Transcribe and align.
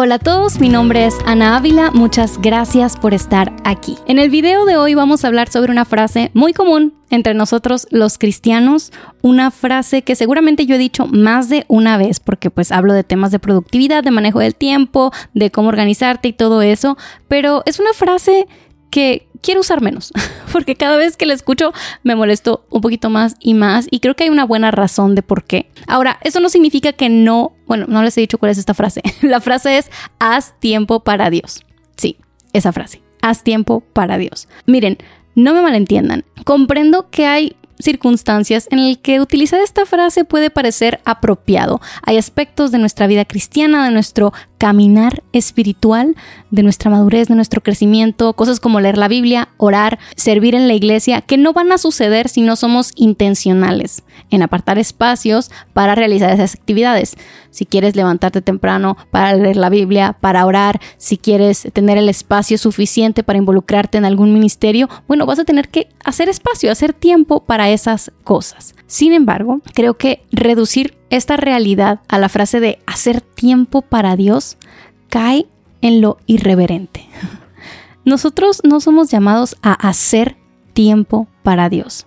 Hola 0.00 0.14
a 0.14 0.18
todos, 0.20 0.60
mi 0.60 0.68
nombre 0.68 1.06
es 1.06 1.16
Ana 1.26 1.56
Ávila, 1.56 1.90
muchas 1.90 2.40
gracias 2.40 2.96
por 2.96 3.14
estar 3.14 3.52
aquí. 3.64 3.98
En 4.06 4.20
el 4.20 4.30
video 4.30 4.64
de 4.64 4.76
hoy 4.76 4.94
vamos 4.94 5.24
a 5.24 5.26
hablar 5.26 5.48
sobre 5.48 5.72
una 5.72 5.84
frase 5.84 6.30
muy 6.34 6.52
común 6.52 6.94
entre 7.10 7.34
nosotros 7.34 7.88
los 7.90 8.16
cristianos, 8.16 8.92
una 9.22 9.50
frase 9.50 10.02
que 10.02 10.14
seguramente 10.14 10.66
yo 10.66 10.76
he 10.76 10.78
dicho 10.78 11.08
más 11.08 11.48
de 11.48 11.64
una 11.66 11.98
vez 11.98 12.20
porque 12.20 12.48
pues 12.48 12.70
hablo 12.70 12.92
de 12.92 13.02
temas 13.02 13.32
de 13.32 13.40
productividad, 13.40 14.04
de 14.04 14.12
manejo 14.12 14.38
del 14.38 14.54
tiempo, 14.54 15.10
de 15.34 15.50
cómo 15.50 15.66
organizarte 15.66 16.28
y 16.28 16.32
todo 16.32 16.62
eso, 16.62 16.96
pero 17.26 17.64
es 17.66 17.80
una 17.80 17.92
frase 17.92 18.46
que 18.90 19.28
quiero 19.40 19.60
usar 19.60 19.80
menos, 19.80 20.12
porque 20.52 20.76
cada 20.76 20.96
vez 20.96 21.16
que 21.16 21.26
la 21.26 21.34
escucho 21.34 21.72
me 22.02 22.14
molesto 22.14 22.64
un 22.70 22.80
poquito 22.80 23.10
más 23.10 23.36
y 23.40 23.54
más 23.54 23.86
y 23.90 24.00
creo 24.00 24.14
que 24.16 24.24
hay 24.24 24.30
una 24.30 24.44
buena 24.44 24.70
razón 24.70 25.14
de 25.14 25.22
por 25.22 25.44
qué. 25.44 25.70
Ahora, 25.86 26.18
eso 26.22 26.40
no 26.40 26.48
significa 26.48 26.92
que 26.92 27.08
no, 27.08 27.52
bueno, 27.66 27.86
no 27.88 28.02
les 28.02 28.16
he 28.18 28.20
dicho 28.20 28.38
cuál 28.38 28.52
es 28.52 28.58
esta 28.58 28.74
frase. 28.74 29.02
La 29.22 29.40
frase 29.40 29.78
es, 29.78 29.90
haz 30.18 30.58
tiempo 30.60 31.00
para 31.00 31.30
Dios. 31.30 31.64
Sí, 31.96 32.16
esa 32.52 32.72
frase, 32.72 33.02
haz 33.22 33.42
tiempo 33.42 33.80
para 33.92 34.18
Dios. 34.18 34.48
Miren, 34.66 34.98
no 35.34 35.54
me 35.54 35.62
malentiendan, 35.62 36.24
comprendo 36.44 37.10
que 37.10 37.26
hay 37.26 37.56
circunstancias 37.78 38.66
en 38.70 38.78
el 38.80 38.98
que 38.98 39.20
utilizar 39.20 39.60
esta 39.60 39.86
frase 39.86 40.24
puede 40.24 40.50
parecer 40.50 41.00
apropiado. 41.04 41.80
Hay 42.02 42.16
aspectos 42.16 42.72
de 42.72 42.78
nuestra 42.78 43.06
vida 43.06 43.24
cristiana, 43.24 43.84
de 43.84 43.92
nuestro 43.92 44.32
caminar 44.58 45.22
espiritual, 45.32 46.16
de 46.50 46.62
nuestra 46.62 46.90
madurez, 46.90 47.28
de 47.28 47.34
nuestro 47.34 47.62
crecimiento, 47.62 48.32
cosas 48.34 48.60
como 48.60 48.80
leer 48.80 48.98
la 48.98 49.08
Biblia, 49.08 49.48
orar, 49.56 49.98
servir 50.16 50.54
en 50.54 50.66
la 50.66 50.74
iglesia, 50.74 51.20
que 51.20 51.36
no 51.36 51.52
van 51.52 51.72
a 51.72 51.78
suceder 51.78 52.28
si 52.28 52.42
no 52.42 52.56
somos 52.56 52.92
intencionales 52.96 54.02
en 54.30 54.42
apartar 54.42 54.78
espacios 54.78 55.50
para 55.72 55.94
realizar 55.94 56.30
esas 56.30 56.54
actividades. 56.54 57.16
Si 57.50 57.64
quieres 57.64 57.96
levantarte 57.96 58.42
temprano 58.42 58.96
para 59.10 59.34
leer 59.34 59.56
la 59.56 59.70
Biblia, 59.70 60.16
para 60.20 60.44
orar, 60.44 60.80
si 60.96 61.16
quieres 61.16 61.68
tener 61.72 61.96
el 61.96 62.08
espacio 62.08 62.58
suficiente 62.58 63.22
para 63.22 63.38
involucrarte 63.38 63.98
en 63.98 64.04
algún 64.04 64.32
ministerio, 64.32 64.88
bueno, 65.06 65.24
vas 65.24 65.38
a 65.38 65.44
tener 65.44 65.68
que 65.68 65.88
hacer 66.04 66.28
espacio, 66.28 66.70
hacer 66.70 66.92
tiempo 66.92 67.44
para 67.44 67.70
esas 67.70 68.12
cosas. 68.24 68.74
Sin 68.86 69.12
embargo, 69.12 69.60
creo 69.74 69.94
que 69.94 70.24
reducir 70.32 70.97
esta 71.10 71.36
realidad 71.36 72.00
a 72.08 72.18
la 72.18 72.28
frase 72.28 72.60
de 72.60 72.78
hacer 72.86 73.20
tiempo 73.20 73.82
para 73.82 74.16
Dios 74.16 74.56
cae 75.08 75.46
en 75.80 76.00
lo 76.00 76.18
irreverente. 76.26 77.06
Nosotros 78.04 78.60
no 78.64 78.80
somos 78.80 79.10
llamados 79.10 79.56
a 79.62 79.72
hacer 79.72 80.36
tiempo 80.72 81.28
para 81.42 81.68
Dios. 81.68 82.06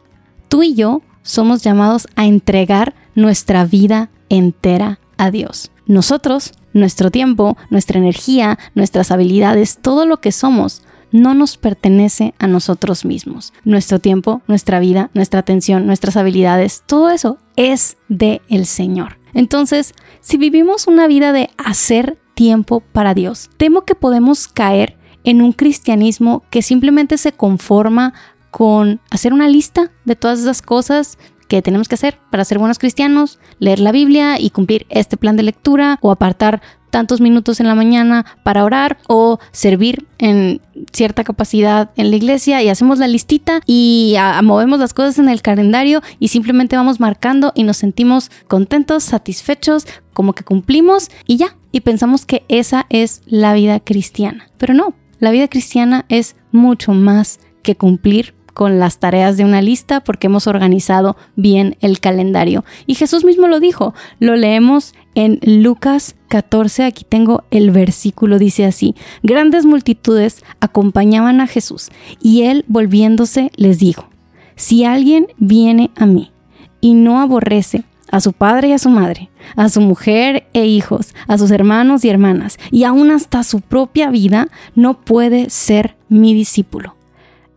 Tú 0.49 0.63
y 0.63 0.73
yo 0.73 1.01
somos 1.23 1.61
llamados 1.61 2.07
a 2.15 2.25
entregar 2.25 2.95
nuestra 3.15 3.65
vida 3.65 4.09
entera 4.29 4.99
a 5.17 5.31
Dios. 5.31 5.71
Nosotros, 5.85 6.53
nuestro 6.73 7.11
tiempo, 7.11 7.57
nuestra 7.69 7.99
energía, 7.99 8.57
nuestras 8.75 9.11
habilidades, 9.11 9.77
todo 9.81 10.05
lo 10.05 10.21
que 10.21 10.31
somos, 10.31 10.83
no 11.11 11.33
nos 11.33 11.57
pertenece 11.57 12.33
a 12.39 12.47
nosotros 12.47 13.05
mismos. 13.05 13.53
Nuestro 13.63 13.99
tiempo, 13.99 14.41
nuestra 14.47 14.79
vida, 14.79 15.09
nuestra 15.13 15.41
atención, 15.41 15.85
nuestras 15.85 16.17
habilidades, 16.17 16.83
todo 16.85 17.09
eso 17.09 17.37
es 17.55 17.97
de 18.07 18.41
el 18.49 18.65
Señor. 18.65 19.17
Entonces, 19.33 19.93
si 20.19 20.37
vivimos 20.37 20.87
una 20.87 21.07
vida 21.07 21.31
de 21.31 21.49
hacer 21.57 22.17
tiempo 22.33 22.81
para 22.81 23.13
Dios, 23.13 23.49
temo 23.57 23.81
que 23.81 23.95
podemos 23.95 24.47
caer 24.47 24.97
en 25.23 25.41
un 25.41 25.53
cristianismo 25.53 26.43
que 26.49 26.61
simplemente 26.61 27.17
se 27.17 27.31
conforma 27.31 28.13
con 28.49 28.99
hacer 29.09 29.33
una 29.33 29.47
lista 29.47 29.91
de 30.05 30.15
todas 30.15 30.39
esas 30.39 30.61
cosas 30.61 31.17
que 31.47 31.61
tenemos 31.61 31.89
que 31.89 31.95
hacer 31.95 32.17
para 32.29 32.45
ser 32.45 32.59
buenos 32.59 32.79
cristianos, 32.79 33.37
leer 33.59 33.79
la 33.79 33.91
Biblia 33.91 34.39
y 34.39 34.51
cumplir 34.51 34.85
este 34.89 35.17
plan 35.17 35.35
de 35.35 35.43
lectura 35.43 35.99
o 36.01 36.11
apartar 36.11 36.61
tantos 36.91 37.21
minutos 37.21 37.59
en 37.59 37.67
la 37.67 37.73
mañana 37.73 38.25
para 38.43 38.63
orar 38.63 38.99
o 39.07 39.39
servir 39.51 40.05
en 40.19 40.61
cierta 40.91 41.23
capacidad 41.23 41.89
en 41.95 42.11
la 42.11 42.17
iglesia 42.17 42.61
y 42.61 42.69
hacemos 42.69 42.99
la 42.99 43.07
listita 43.07 43.61
y 43.65 44.15
movemos 44.43 44.79
las 44.79 44.93
cosas 44.93 45.17
en 45.17 45.29
el 45.29 45.41
calendario 45.41 46.01
y 46.19 46.27
simplemente 46.27 46.75
vamos 46.75 46.99
marcando 46.99 47.53
y 47.55 47.63
nos 47.63 47.77
sentimos 47.77 48.29
contentos, 48.47 49.03
satisfechos, 49.03 49.87
como 50.13 50.33
que 50.33 50.43
cumplimos 50.43 51.09
y 51.25 51.37
ya. 51.37 51.55
Y 51.71 51.81
pensamos 51.81 52.25
que 52.25 52.43
esa 52.49 52.85
es 52.89 53.21
la 53.25 53.53
vida 53.53 53.79
cristiana. 53.79 54.49
Pero 54.57 54.73
no, 54.73 54.93
la 55.19 55.31
vida 55.31 55.47
cristiana 55.47 56.05
es 56.09 56.35
mucho 56.51 56.93
más 56.93 57.39
que 57.63 57.75
cumplir 57.75 58.33
con 58.53 58.79
las 58.79 58.99
tareas 58.99 59.37
de 59.37 59.45
una 59.45 59.61
lista 59.61 60.03
porque 60.03 60.27
hemos 60.27 60.47
organizado 60.47 61.15
bien 61.35 61.77
el 61.81 61.99
calendario. 61.99 62.65
Y 62.85 62.95
Jesús 62.95 63.23
mismo 63.23 63.47
lo 63.47 63.59
dijo, 63.59 63.93
lo 64.19 64.35
leemos 64.35 64.93
en 65.15 65.39
Lucas 65.43 66.15
14, 66.29 66.83
aquí 66.83 67.03
tengo 67.03 67.43
el 67.51 67.71
versículo, 67.71 68.39
dice 68.39 68.65
así, 68.65 68.95
grandes 69.23 69.65
multitudes 69.65 70.43
acompañaban 70.59 71.41
a 71.41 71.47
Jesús 71.47 71.89
y 72.21 72.43
él 72.43 72.65
volviéndose 72.67 73.51
les 73.55 73.79
dijo, 73.79 74.09
si 74.55 74.85
alguien 74.85 75.27
viene 75.37 75.91
a 75.95 76.05
mí 76.05 76.31
y 76.79 76.93
no 76.93 77.19
aborrece 77.19 77.83
a 78.11 78.19
su 78.19 78.33
padre 78.33 78.69
y 78.69 78.71
a 78.73 78.77
su 78.77 78.89
madre, 78.89 79.29
a 79.55 79.69
su 79.69 79.81
mujer 79.81 80.47
e 80.53 80.65
hijos, 80.65 81.15
a 81.27 81.37
sus 81.37 81.49
hermanos 81.51 82.05
y 82.05 82.09
hermanas, 82.09 82.57
y 82.69 82.83
aún 82.83 83.09
hasta 83.09 83.43
su 83.43 83.61
propia 83.61 84.09
vida, 84.09 84.49
no 84.75 85.01
puede 85.01 85.49
ser 85.49 85.95
mi 86.09 86.33
discípulo. 86.33 86.95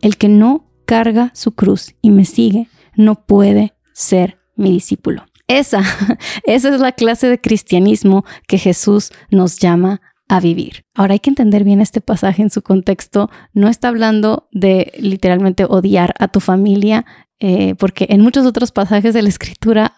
El 0.01 0.17
que 0.17 0.29
no 0.29 0.65
carga 0.85 1.31
su 1.33 1.51
cruz 1.51 1.95
y 2.01 2.11
me 2.11 2.25
sigue, 2.25 2.67
no 2.95 3.15
puede 3.15 3.73
ser 3.93 4.39
mi 4.55 4.71
discípulo. 4.71 5.25
Esa, 5.47 5.83
esa 6.43 6.73
es 6.73 6.79
la 6.79 6.91
clase 6.91 7.27
de 7.27 7.39
cristianismo 7.39 8.25
que 8.47 8.57
Jesús 8.57 9.11
nos 9.29 9.59
llama 9.59 10.01
a 10.27 10.39
vivir. 10.39 10.85
Ahora 10.95 11.13
hay 11.13 11.19
que 11.19 11.29
entender 11.29 11.63
bien 11.63 11.81
este 11.81 12.01
pasaje 12.01 12.41
en 12.41 12.49
su 12.49 12.61
contexto. 12.61 13.29
No 13.53 13.67
está 13.67 13.89
hablando 13.89 14.47
de 14.51 14.91
literalmente 14.97 15.65
odiar 15.65 16.15
a 16.19 16.27
tu 16.27 16.39
familia, 16.39 17.05
eh, 17.39 17.75
porque 17.75 18.07
en 18.09 18.21
muchos 18.21 18.45
otros 18.45 18.71
pasajes 18.71 19.13
de 19.13 19.21
la 19.21 19.27
escritura 19.29 19.93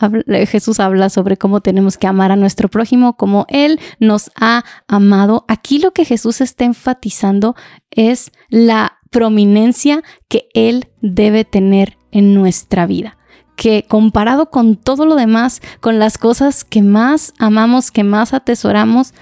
Jesús 0.47 0.79
habla 0.79 1.09
sobre 1.09 1.37
cómo 1.37 1.61
tenemos 1.61 1.97
que 1.97 2.07
amar 2.07 2.31
a 2.31 2.35
nuestro 2.35 2.67
prójimo 2.67 3.15
como 3.15 3.45
Él 3.47 3.79
nos 3.99 4.31
ha 4.35 4.65
amado. 4.87 5.45
Aquí 5.47 5.79
lo 5.79 5.91
que 5.91 6.03
Jesús 6.03 6.41
está 6.41 6.65
enfatizando 6.65 7.55
es 7.91 8.31
la 8.49 8.97
prominencia 9.11 10.03
que 10.27 10.49
Él 10.53 10.87
debe 11.01 11.45
tener 11.45 11.97
en 12.11 12.33
nuestra 12.33 12.85
vida. 12.85 13.16
Que 13.57 13.83
comparado 13.85 14.49
con 14.49 14.77
todo 14.77 15.05
lo 15.05 15.15
demás, 15.15 15.61
con 15.81 15.99
las 15.99 16.17
cosas 16.17 16.63
que 16.63 16.81
más 16.81 17.33
amamos, 17.37 17.91
que 17.91 18.05
más 18.05 18.33
atesoramos, 18.33 19.13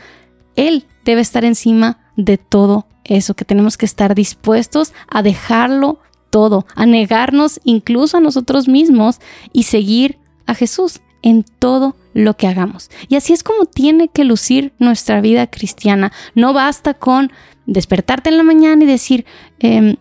Él 0.56 0.86
debe 1.06 1.22
estar 1.22 1.44
encima 1.44 1.98
de 2.16 2.38
todo 2.38 2.86
eso, 3.04 3.34
que 3.34 3.46
tenemos 3.46 3.78
que 3.78 3.88
estar 3.88 4.14
dispuestos 4.14 4.94
a 5.10 5.24
dejarlo 5.24 6.00
todo, 6.30 6.66
a 6.76 6.86
negarnos 6.86 7.62
incluso 7.64 8.18
a 8.18 8.20
nosotros 8.20 8.68
mismos 8.68 9.20
y 9.54 9.64
seguir 9.64 10.20
a 10.46 10.54
Jesús 10.54 11.02
en 11.22 11.44
todo 11.44 11.96
lo 12.14 12.38
que 12.38 12.48
hagamos. 12.48 12.90
Y 13.08 13.16
así 13.16 13.34
es 13.34 13.44
como 13.44 13.66
tiene 13.66 14.10
que 14.10 14.24
lucir 14.24 14.74
nuestra 14.78 15.22
vida 15.22 15.48
cristiana. 15.48 16.12
No 16.36 16.54
basta 16.54 16.94
con 16.94 17.32
despertarte 17.66 18.30
en 18.30 18.38
la 18.38 18.44
mañana 18.44 18.84
y 18.84 18.88
decir, 18.88 19.26
em, 19.60 19.96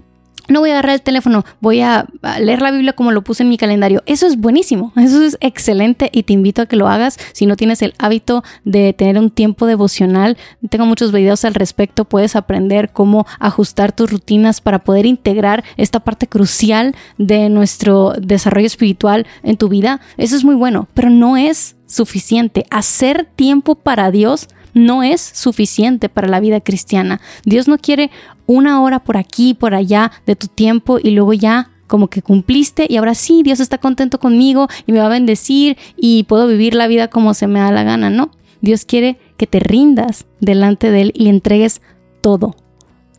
no 0.49 0.61
voy 0.61 0.71
a 0.71 0.75
agarrar 0.75 0.95
el 0.95 1.03
teléfono, 1.03 1.45
voy 1.61 1.81
a, 1.81 2.07
leer 2.39 2.63
la 2.63 2.71
Biblia 2.71 2.93
como 2.93 3.13
lo 3.13 3.23
puse 3.23 3.43
en 3.43 3.49
mi 3.49 3.57
calendario. 3.57 4.03
Eso 4.07 4.27
es 4.27 4.37
buenísimo, 4.37 4.93
eso 4.97 5.23
es 5.23 5.37
excelente 5.41 6.11
y 6.13 6.25
te 6.25 6.33
invito 6.33 6.63
a 6.63 6.67
que 6.67 6.77
lo 6.77 6.89
hagas 6.89 7.19
si 7.33 7.47
no 7.47 7.57
tienes 7.57 7.83
el 7.83 7.95
hábito 7.99 8.45
de 8.65 8.93
tener 8.93 9.19
un 9.19 9.31
tiempo 9.31 9.67
devocional. 9.67 10.37
Tengo 10.69 10.87
muchos 10.87 11.13
videos 11.13 11.45
al 11.45 11.55
respecto, 11.55 12.05
puedes 12.05 12.37
aprender 12.37 12.91
cómo 12.93 13.27
ajustar 13.39 13.93
tus 13.93 14.11
rutinas 14.11 14.61
para 14.61 14.81
poder 14.81 15.07
integrar 15.07 15.65
esta 15.77 16.01
parte 16.01 16.27
crucial 16.27 16.95
de 17.19 17.49
nuestro 17.49 18.13
desarrollo 18.21 18.67
espiritual 18.67 19.27
en 19.43 19.57
tu 19.57 19.69
vida. 19.69 20.01
Eso 20.17 20.37
es 20.37 20.45
muy 20.45 20.55
bueno, 20.55 20.89
pero 20.95 21.11
no 21.11 21.37
es 21.37 21.77
suficiente. 21.87 22.67
Hacer 22.71 23.29
tiempo 23.37 23.75
para 23.75 24.11
Dios 24.11 24.49
no 24.75 25.03
es 25.03 25.21
suficiente 25.21 26.09
para 26.09 26.29
la 26.29 26.41
vida 26.41 26.61
cristiana. 26.61 27.21
Dios 27.45 27.69
no 27.69 27.79
quiere 27.79 28.11
una 28.47 28.83
hora 28.83 28.99
por 28.99 29.17
aquí, 29.17 29.55
por 29.55 29.75
allá 29.75 30.13
de 30.27 30.37
tu 30.37 30.49
tiempo 30.49 30.99
y 31.03 31.11
luego 31.11 31.33
ya 31.33 31.71
como 31.87 32.09
que 32.09 32.23
cumpliste 32.23 32.87
y 32.89 32.97
ahora 32.97 33.15
sí, 33.15 33.43
Dios 33.43 33.61
está 33.61 33.79
contento 33.79 34.19
conmigo 34.19 34.69
y 34.87 34.93
me 34.93 34.99
va 34.99 35.07
a 35.07 35.11
bendecir 35.11 35.77
y 35.97 36.25
puedo 36.25 36.47
vivir 36.47 36.75
la 36.75 36.89
vida 36.89 37.09
como 37.09 37.35
se 37.35 37.47
me 37.47 37.61
da 37.61 37.71
la 37.71 37.85
gana. 37.85 38.11
No, 38.11 38.31
Dios 38.61 38.85
quiere 38.85 39.19
que 39.37 39.47
te 39.47 39.61
rindas 39.61 40.27
delante 40.41 40.91
de 40.91 41.03
Él 41.03 41.13
y 41.15 41.29
entregues 41.29 41.83
todo, 42.21 42.57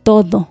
todo, 0.02 0.48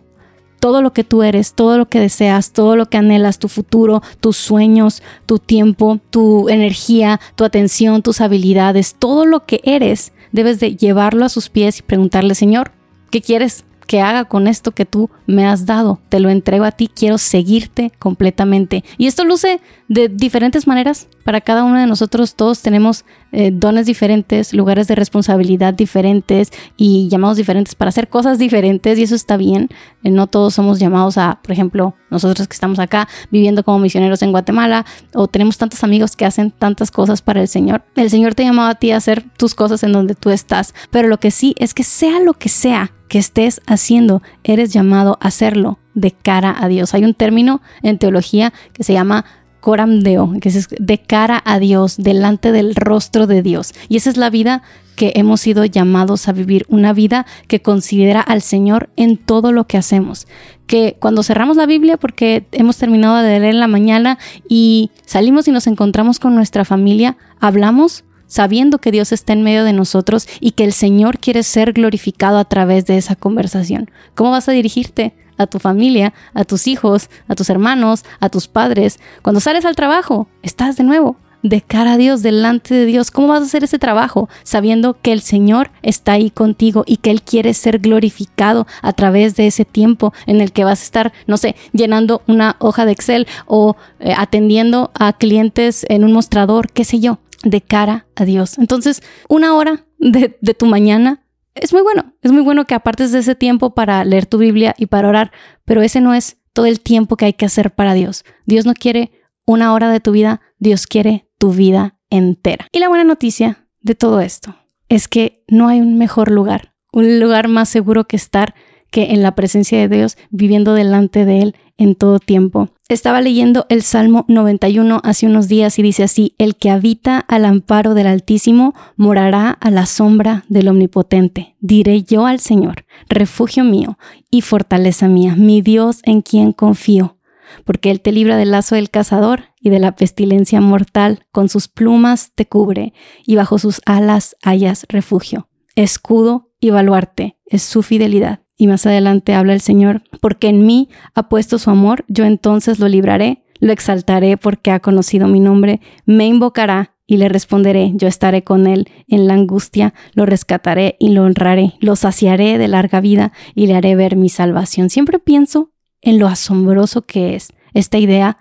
todo 0.59 0.81
lo 0.81 0.93
que 0.93 1.03
tú 1.03 1.21
eres, 1.21 1.53
todo 1.53 1.77
lo 1.77 1.87
que 1.87 1.99
deseas, 1.99 2.51
todo 2.51 2.75
lo 2.75 2.87
que 2.87 2.97
anhelas, 2.97 3.37
tu 3.37 3.49
futuro, 3.49 4.01
tus 4.21 4.37
sueños, 4.37 5.03
tu 5.25 5.37
tiempo, 5.37 5.99
tu 6.09 6.49
energía, 6.49 7.19
tu 7.35 7.43
atención, 7.43 8.01
tus 8.01 8.21
habilidades, 8.21 8.95
todo 8.97 9.25
lo 9.25 9.45
que 9.45 9.61
eres, 9.63 10.13
debes 10.31 10.59
de 10.59 10.75
llevarlo 10.75 11.25
a 11.25 11.29
sus 11.29 11.49
pies 11.49 11.79
y 11.79 11.83
preguntarle, 11.83 12.35
Señor, 12.35 12.71
¿qué 13.11 13.21
quieres? 13.21 13.65
Que 13.85 14.01
haga 14.01 14.25
con 14.25 14.47
esto 14.47 14.71
que 14.71 14.85
tú 14.85 15.09
me 15.27 15.45
has 15.45 15.65
dado. 15.65 15.99
Te 16.09 16.19
lo 16.19 16.29
entrego 16.29 16.65
a 16.65 16.71
ti, 16.71 16.89
quiero 16.93 17.17
seguirte 17.17 17.91
completamente. 17.99 18.83
Y 18.97 19.07
esto 19.07 19.23
luce 19.23 19.59
de 19.87 20.09
diferentes 20.09 20.67
maneras 20.67 21.07
para 21.23 21.41
cada 21.41 21.63
uno 21.63 21.79
de 21.79 21.85
nosotros. 21.85 22.35
Todos 22.35 22.61
tenemos 22.61 23.05
eh, 23.31 23.51
dones 23.53 23.85
diferentes, 23.85 24.53
lugares 24.53 24.87
de 24.87 24.95
responsabilidad 24.95 25.73
diferentes 25.73 26.51
y 26.77 27.09
llamados 27.09 27.37
diferentes 27.37 27.75
para 27.75 27.89
hacer 27.89 28.07
cosas 28.07 28.37
diferentes 28.37 28.97
y 28.97 29.03
eso 29.03 29.15
está 29.15 29.37
bien. 29.37 29.69
Eh, 30.03 30.09
no 30.09 30.27
todos 30.27 30.53
somos 30.53 30.79
llamados 30.79 31.17
a, 31.17 31.39
por 31.41 31.51
ejemplo, 31.51 31.95
nosotros 32.09 32.47
que 32.47 32.53
estamos 32.53 32.79
acá 32.79 33.07
viviendo 33.31 33.63
como 33.63 33.79
misioneros 33.79 34.21
en 34.21 34.31
Guatemala 34.31 34.85
o 35.13 35.27
tenemos 35.27 35.57
tantos 35.57 35.83
amigos 35.83 36.15
que 36.15 36.25
hacen 36.25 36.51
tantas 36.51 36.91
cosas 36.91 37.21
para 37.21 37.41
el 37.41 37.47
Señor. 37.47 37.83
El 37.95 38.09
Señor 38.09 38.35
te 38.35 38.43
ha 38.43 38.47
llamado 38.47 38.69
a 38.69 38.75
ti 38.75 38.91
a 38.91 38.97
hacer 38.97 39.23
tus 39.37 39.55
cosas 39.55 39.83
en 39.83 39.91
donde 39.91 40.15
tú 40.15 40.29
estás, 40.29 40.73
pero 40.91 41.07
lo 41.07 41.19
que 41.19 41.31
sí 41.31 41.55
es 41.57 41.73
que 41.73 41.83
sea 41.83 42.19
lo 42.19 42.33
que 42.33 42.49
sea 42.49 42.91
que 43.07 43.19
estés 43.19 43.61
haciendo, 43.67 44.21
eres 44.43 44.73
llamado 44.73 45.17
a 45.21 45.27
hacerlo 45.27 45.79
de 45.93 46.11
cara 46.11 46.55
a 46.57 46.67
Dios. 46.67 46.93
Hay 46.93 47.03
un 47.03 47.13
término 47.13 47.61
en 47.83 47.97
teología 47.97 48.53
que 48.73 48.83
se 48.83 48.93
llama 48.93 49.25
coram 49.65 50.01
deo, 50.01 50.31
que 50.41 50.49
es 50.49 50.67
de 50.69 50.99
cara 50.99 51.41
a 51.43 51.57
Dios, 51.57 51.97
delante 51.97 52.51
del 52.51 52.75
rostro 52.75 53.25
de 53.25 53.41
Dios. 53.41 53.73
Y 53.89 53.97
esa 53.97 54.11
es 54.11 54.17
la 54.17 54.29
vida 54.29 54.61
que 54.95 55.13
hemos 55.15 55.41
sido 55.41 55.65
llamados 55.65 56.27
a 56.27 56.33
vivir, 56.33 56.67
una 56.69 56.93
vida 56.93 57.25
que 57.47 57.63
considera 57.63 58.21
al 58.21 58.43
Señor 58.43 58.89
en 58.95 59.17
todo 59.17 59.51
lo 59.51 59.65
que 59.65 59.77
hacemos. 59.77 60.27
Que 60.67 60.97
cuando 60.99 61.23
cerramos 61.23 61.57
la 61.57 61.65
Biblia, 61.65 61.97
porque 61.97 62.45
hemos 62.51 62.77
terminado 62.77 63.17
de 63.17 63.39
leer 63.39 63.55
en 63.55 63.59
la 63.59 63.67
mañana 63.67 64.19
y 64.47 64.91
salimos 65.05 65.47
y 65.47 65.51
nos 65.51 65.65
encontramos 65.65 66.19
con 66.19 66.35
nuestra 66.35 66.63
familia, 66.63 67.17
hablamos 67.39 68.03
sabiendo 68.27 68.79
que 68.79 68.91
Dios 68.91 69.11
está 69.11 69.33
en 69.33 69.43
medio 69.43 69.63
de 69.63 69.73
nosotros 69.73 70.27
y 70.39 70.51
que 70.51 70.63
el 70.63 70.73
Señor 70.73 71.19
quiere 71.19 71.43
ser 71.43 71.73
glorificado 71.73 72.37
a 72.37 72.45
través 72.45 72.85
de 72.85 72.97
esa 72.97 73.15
conversación. 73.15 73.89
¿Cómo 74.13 74.31
vas 74.31 74.49
a 74.49 74.53
dirigirte? 74.53 75.13
a 75.37 75.47
tu 75.47 75.59
familia, 75.59 76.13
a 76.33 76.45
tus 76.45 76.65
hijos, 76.65 77.09
a 77.27 77.35
tus 77.35 77.49
hermanos, 77.49 78.05
a 78.21 78.29
tus 78.29 78.47
padres. 78.47 79.01
Cuando 79.21 79.41
sales 79.41 79.65
al 79.65 79.75
trabajo, 79.75 80.29
estás 80.41 80.77
de 80.77 80.85
nuevo 80.85 81.17
de 81.45 81.61
cara 81.61 81.93
a 81.93 81.97
Dios, 81.97 82.23
delante 82.23 82.73
de 82.73 82.85
Dios. 82.87 83.11
¿Cómo 83.11 83.27
vas 83.27 83.43
a 83.43 83.45
hacer 83.45 83.63
ese 83.63 83.77
trabajo 83.77 84.29
sabiendo 84.41 84.97
que 84.99 85.13
el 85.13 85.21
Señor 85.21 85.69
está 85.83 86.13
ahí 86.13 86.31
contigo 86.31 86.83
y 86.87 86.97
que 86.97 87.11
Él 87.11 87.21
quiere 87.21 87.53
ser 87.53 87.77
glorificado 87.77 88.65
a 88.81 88.93
través 88.93 89.35
de 89.35 89.45
ese 89.45 89.63
tiempo 89.63 90.11
en 90.25 90.41
el 90.41 90.51
que 90.51 90.63
vas 90.63 90.81
a 90.81 90.83
estar, 90.83 91.13
no 91.27 91.37
sé, 91.37 91.55
llenando 91.71 92.23
una 92.25 92.55
hoja 92.57 92.85
de 92.85 92.93
Excel 92.93 93.27
o 93.45 93.75
eh, 93.99 94.15
atendiendo 94.17 94.89
a 94.95 95.13
clientes 95.13 95.85
en 95.87 96.03
un 96.03 96.13
mostrador, 96.13 96.71
qué 96.71 96.83
sé 96.83 96.99
yo? 96.99 97.19
De 97.45 97.61
cara 97.61 98.07
a 98.15 98.25
Dios. 98.25 98.57
Entonces, 98.57 99.01
una 99.29 99.55
hora 99.55 99.85
de, 99.97 100.29
tu 100.57 100.65
mañana 100.65 101.23
es 101.53 101.71
muy 101.71 101.83
bueno. 101.83 102.13
Es 102.21 102.33
muy 102.33 102.41
bueno 102.41 102.65
que 102.65 102.73
apartes 102.73 103.13
de 103.13 103.19
ese 103.19 103.35
tiempo 103.35 103.73
para 103.73 104.03
leer 104.03 104.25
tu 104.25 104.37
Biblia 104.37 104.75
y 104.77 104.87
para 104.87 105.07
orar, 105.07 105.31
pero 105.63 105.81
ese 105.81 106.01
no 106.01 106.13
es 106.13 106.37
todo 106.51 106.65
el 106.65 106.81
tiempo 106.81 107.15
que 107.15 107.25
hay 107.25 107.33
que 107.33 107.45
hacer 107.45 107.73
para 107.73 107.93
Dios. 107.93 108.25
Dios 108.45 108.65
no 108.65 108.73
quiere 108.73 109.11
una 109.45 109.73
hora 109.73 109.89
de 109.89 109.99
tu 110.01 110.11
vida, 110.11 110.41
Dios 110.57 110.87
quiere 110.87 111.29
tu 111.37 111.51
vida 111.51 111.97
entera. 112.09 112.67
Y 112.71 112.79
la 112.79 112.89
buena 112.89 113.03
noticia 113.03 113.67
de 113.81 113.95
todo 113.95 114.19
esto 114.19 114.55
es 114.89 115.07
que 115.07 115.43
no 115.47 115.67
hay 115.67 115.79
un 115.79 115.97
mejor 115.97 116.31
lugar, 116.31 116.73
un 116.91 117.19
lugar 117.19 117.47
más 117.47 117.69
seguro 117.69 118.05
que 118.05 118.15
estar 118.15 118.55
que 118.95 119.11
en 119.11 119.21
la 119.21 119.35
presencia 119.35 119.77
de 119.77 119.93
Dios, 119.93 120.17
viviendo 120.29 120.73
delante 120.73 121.25
de 121.25 121.41
Él 121.41 121.55
en 121.75 121.95
todo 121.95 122.17
tiempo. 122.19 122.69
Estaba 122.87 123.19
leyendo 123.19 123.65
el 123.67 123.81
Salmo 123.81 124.23
91 124.29 125.01
hace 125.03 125.25
unos 125.25 125.49
días 125.49 125.77
y 125.77 125.81
dice 125.81 126.03
así, 126.03 126.33
el 126.37 126.55
que 126.55 126.69
habita 126.69 127.19
al 127.19 127.43
amparo 127.43 127.93
del 127.93 128.07
Altísimo 128.07 128.73
morará 128.95 129.49
a 129.49 129.69
la 129.69 129.85
sombra 129.85 130.45
del 130.47 130.69
Omnipotente. 130.69 131.57
Diré 131.59 132.03
yo 132.03 132.25
al 132.25 132.39
Señor, 132.39 132.85
refugio 133.09 133.65
mío 133.65 133.97
y 134.31 134.39
fortaleza 134.39 135.09
mía, 135.09 135.35
mi 135.35 135.61
Dios 135.61 135.99
en 136.03 136.21
quien 136.21 136.53
confío. 136.53 137.17
Porque 137.65 137.91
Él 137.91 137.99
te 137.99 138.13
libra 138.13 138.37
del 138.37 138.51
lazo 138.51 138.75
del 138.75 138.89
cazador 138.89 139.43
y 139.59 139.71
de 139.71 139.79
la 139.79 139.97
pestilencia 139.97 140.61
mortal, 140.61 141.25
con 141.33 141.49
sus 141.49 141.67
plumas 141.67 142.31
te 142.33 142.45
cubre 142.45 142.93
y 143.25 143.35
bajo 143.35 143.59
sus 143.59 143.81
alas 143.85 144.37
hallas 144.41 144.85
refugio. 144.87 145.49
Escudo 145.75 146.53
y 146.61 146.69
baluarte 146.69 147.37
es 147.45 147.61
su 147.61 147.83
fidelidad 147.83 148.44
y 148.57 148.67
más 148.67 148.85
adelante 148.85 149.33
habla 149.33 149.53
el 149.53 149.61
Señor, 149.61 150.03
porque 150.21 150.47
en 150.47 150.65
mí 150.65 150.89
ha 151.13 151.29
puesto 151.29 151.59
su 151.59 151.69
amor, 151.69 152.05
yo 152.07 152.25
entonces 152.25 152.79
lo 152.79 152.87
libraré, 152.87 153.43
lo 153.59 153.73
exaltaré 153.73 154.37
porque 154.37 154.71
ha 154.71 154.79
conocido 154.79 155.27
mi 155.27 155.39
nombre, 155.39 155.81
me 156.05 156.27
invocará 156.27 156.95
y 157.07 157.17
le 157.17 157.29
responderé, 157.29 157.91
yo 157.95 158.07
estaré 158.07 158.43
con 158.43 158.67
él 158.67 158.89
en 159.07 159.27
la 159.27 159.35
angustia, 159.35 159.93
lo 160.13 160.25
rescataré 160.25 160.95
y 160.99 161.09
lo 161.09 161.23
honraré, 161.23 161.75
lo 161.79 161.95
saciaré 161.95 162.57
de 162.57 162.67
larga 162.67 162.99
vida 162.99 163.31
y 163.53 163.67
le 163.67 163.75
haré 163.75 163.95
ver 163.95 164.15
mi 164.15 164.29
salvación. 164.29 164.89
Siempre 164.89 165.19
pienso 165.19 165.71
en 166.01 166.19
lo 166.19 166.27
asombroso 166.27 167.03
que 167.03 167.35
es 167.35 167.49
esta 167.73 167.97
idea 167.97 168.37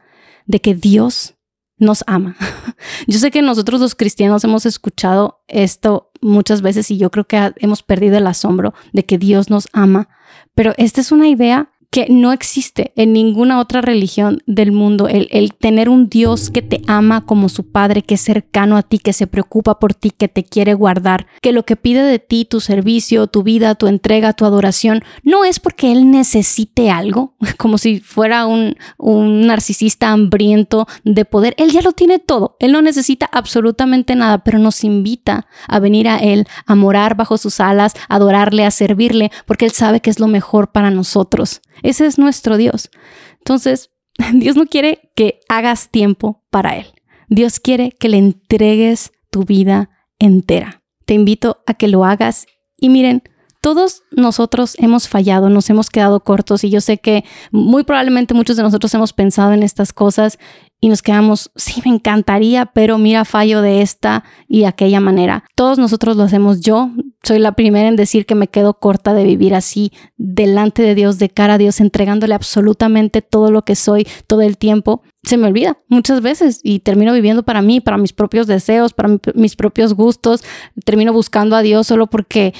de 0.46 0.60
que 0.60 0.75
Dios 0.75 1.34
nos 1.76 2.05
ama. 2.06 2.37
Yo 3.06 3.19
sé 3.19 3.31
que 3.31 3.43
nosotros 3.43 3.81
los 3.81 3.94
cristianos 3.94 4.44
hemos 4.44 4.64
escuchado 4.64 5.43
esto 5.49 6.10
muchas 6.25 6.62
veces 6.62 6.91
y 6.91 6.97
yo 6.97 7.11
creo 7.11 7.25
que 7.25 7.53
hemos 7.56 7.82
perdido 7.82 8.19
el 8.19 8.26
asombro 8.26 8.75
de 8.93 9.05
que 9.05 9.19
Dios 9.19 9.50
nos 9.50 9.69
ama, 9.73 10.09
pero 10.55 10.73
esta 10.76 11.00
es 11.00 11.12
una 11.12 11.29
idea 11.29 11.69
que 11.94 12.08
no 12.11 12.32
existe 12.32 12.93
en 12.96 13.12
ninguna 13.12 13.61
otra 13.61 13.81
religión 13.81 14.43
del 14.46 14.73
mundo, 14.73 15.06
el, 15.06 15.55
tener 15.55 15.88
un 15.88 16.08
Dios 16.08 16.50
que 16.50 16.61
te 16.61 16.82
ama 16.88 17.25
como 17.25 17.49
su 17.49 17.70
Padre, 17.70 18.02
que 18.02 18.17
es 18.17 18.20
cercano 18.20 18.76
a 18.76 18.82
ti, 18.82 18.99
que 18.99 19.12
se 19.12 19.29
preocupa 19.29 19.79
por 19.79 19.94
ti, 19.94 20.11
que 20.11 20.26
te 20.26 20.43
quiere 20.43 20.75
guardar, 20.75 21.29
que 21.41 21.52
lo 21.52 21.64
que 21.64 21.76
pide 21.76 22.02
de 22.02 22.19
ti, 22.19 22.46
tu 22.46 22.58
servicio, 22.58 23.29
tu 23.29 23.44
vida, 23.44 23.76
tu 23.76 23.87
entrega, 23.87 24.32
tu 24.32 24.44
adoración, 24.44 25.05
no 25.23 25.44
es 25.44 25.61
porque 25.61 25.93
Él 25.93 26.11
necesite 26.11 26.91
algo, 26.91 27.37
como 27.58 27.79
si 27.79 28.00
fuera 28.00 28.46
un, 28.46 28.75
un 28.99 29.46
narcisista 29.46 30.11
hambriento 30.11 30.88
de 31.05 31.25
poder, 31.25 31.55
Él 31.58 31.70
ya 31.70 31.81
lo 31.81 31.93
tiene 31.93 32.19
todo, 32.19 32.56
Él 32.58 32.73
no 32.73 32.82
necesita 32.82 33.31
absolutamente 33.31 34.17
nada, 34.17 34.38
pero 34.38 34.58
nos 34.58 34.82
invita 34.82 35.46
a 35.69 35.79
venir 35.79 36.08
a 36.08 36.17
Él, 36.17 36.49
a 36.67 36.75
morar 36.75 37.14
bajo 37.14 37.38
sus 37.38 37.61
alas, 37.61 37.94
a 38.08 38.17
adorarle, 38.17 38.64
a 38.64 38.73
servirle, 38.73 39.31
porque 39.46 39.64
Él 39.64 39.70
sabe 39.70 40.00
que 40.00 40.11
es 40.11 40.19
lo 40.19 40.26
mejor 40.26 40.73
para 40.73 40.91
nosotros. 40.91 41.61
Ese 41.82 42.06
es 42.06 42.19
nuestro 42.19 42.56
Dios. 42.56 42.91
Entonces, 43.38 43.91
Dios 44.35 44.56
no 44.56 44.67
quiere 44.67 45.11
que 45.15 45.41
hagas 45.49 45.91
tiempo 45.91 46.44
para 46.50 46.76
Él. 46.76 46.87
Dios 47.29 47.61
quiere 47.61 47.91
que 47.93 48.09
le 48.09 48.19
entregues 48.19 49.12
tu 49.31 49.44
vida 49.44 49.91
entera. 50.19 50.82
Te 51.06 51.15
invito 51.15 51.62
a 51.67 51.75
que 51.75 51.88
lo 51.88 52.05
hagas 52.05 52.47
y 52.76 52.88
miren, 52.88 53.23
todos 53.61 54.03
nosotros 54.11 54.76
hemos 54.79 55.09
fallado, 55.09 55.49
nos 55.49 55.71
hemos 55.71 55.88
quedado 55.88 56.21
cortos 56.21 56.65
y 56.65 56.71
yo 56.71 56.82
sé 56.82 56.99
que 56.99 57.25
muy 57.50 57.82
probablemente 57.82 58.35
muchos 58.35 58.59
de 58.59 58.62
nosotros 58.62 58.93
hemos 58.93 59.15
pensado 59.15 59.55
en 59.55 59.62
estas 59.62 59.94
cosas 59.94 60.38
y 60.82 60.91
nos 60.91 61.00
quedamos, 61.00 61.50
sí, 61.56 61.81
me 61.82 61.91
encantaría, 61.91 62.67
pero 62.67 62.99
mira, 62.99 63.25
fallo 63.25 63.62
de 63.62 63.81
esta 63.81 64.23
y 64.49 64.65
aquella 64.65 65.00
manera. 65.00 65.44
Todos 65.55 65.79
nosotros 65.79 66.15
lo 66.19 66.25
hacemos. 66.25 66.61
Yo 66.61 66.91
soy 67.25 67.38
la 67.38 67.53
primera 67.53 67.88
en 67.88 67.97
decir 67.97 68.26
que 68.26 68.35
me 68.35 68.49
quedo 68.49 68.75
corta 68.75 69.15
de 69.15 69.25
vivir 69.25 69.55
así, 69.55 69.93
delante 70.17 70.82
de 70.82 70.94
Dios, 70.94 71.19
de 71.19 71.31
cara 71.31 71.55
a 71.55 71.58
Dios, 71.58 71.81
entregándole 71.81 72.34
absolutamente 72.34 73.22
todo 73.22 73.51
lo 73.51 73.63
que 73.63 73.77
soy 73.77 74.06
todo 74.27 74.43
el 74.43 74.58
tiempo. 74.58 75.03
Se 75.22 75.39
me 75.39 75.46
olvida 75.46 75.79
muchas 75.89 76.20
veces 76.20 76.60
y 76.63 76.81
termino 76.81 77.13
viviendo 77.15 77.43
para 77.43 77.63
mí, 77.63 77.81
para 77.81 77.96
mis 77.96 78.13
propios 78.13 78.46
deseos, 78.46 78.93
para 78.93 79.19
mis 79.34 79.56
propios 79.56 79.94
gustos. 79.94 80.44
Termino 80.84 81.13
buscando 81.15 81.56
a 81.56 81.63
Dios 81.63 81.87
solo 81.87 82.08
porque 82.08 82.53